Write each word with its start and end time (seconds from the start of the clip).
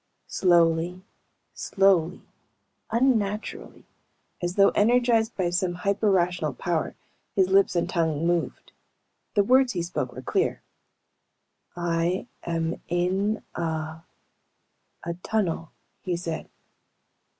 Slowly, 0.25 1.03
slowly, 1.53 2.23
unnaturally 2.89 3.85
as 4.41 4.55
though 4.55 4.69
energized 4.71 5.35
by 5.35 5.51
some 5.51 5.75
hyper 5.75 6.09
rational 6.09 6.55
power 6.55 6.95
his 7.35 7.49
lips 7.49 7.75
and 7.75 7.87
tongue 7.87 8.25
moved. 8.25 8.71
The 9.35 9.43
words 9.43 9.73
he 9.73 9.83
spoke 9.83 10.13
were 10.13 10.23
clear. 10.23 10.63
"I 11.75 12.25
am 12.43 12.81
in 12.87 13.43
a... 13.53 14.01
a... 15.03 15.13
tunnel," 15.21 15.69
he 16.01 16.17
said. 16.17 16.49